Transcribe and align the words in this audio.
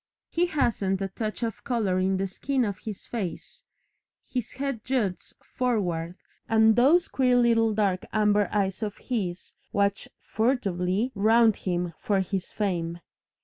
He 0.31 0.47
hasn't 0.47 0.99
a 1.03 1.09
touch 1.09 1.43
of 1.43 1.63
colour 1.63 1.99
in 1.99 2.17
the 2.17 2.25
skin 2.25 2.65
of 2.65 2.79
his 2.79 3.05
face, 3.05 3.61
his 4.25 4.53
head 4.53 4.83
juts 4.83 5.35
forward, 5.43 6.15
and 6.49 6.75
those 6.75 7.07
queer 7.07 7.35
little 7.35 7.71
dark 7.75 8.07
amber 8.11 8.49
eyes 8.51 8.81
of 8.81 8.97
his 8.97 9.53
watch 9.71 10.07
furtively 10.19 11.11
round 11.13 11.55
him 11.57 11.93
for 11.99 12.19
his 12.21 12.51
fame. 12.51 12.99